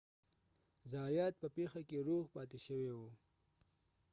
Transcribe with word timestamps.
زایات 0.91 1.33
په 1.41 1.47
پیښه 1.57 1.81
کې 1.89 2.05
روغ 2.07 2.23
پاتې 2.35 2.57
شوی 2.65 2.89
و 2.97 2.99